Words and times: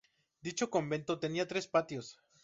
Dicho 0.41 0.71
convento 0.71 1.19
tenía 1.19 1.47
tres 1.47 1.67
patios. 1.67 2.19